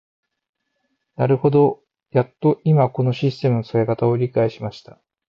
[1.15, 4.99] なるほど、やっと今このシステムの使い方を理解しました。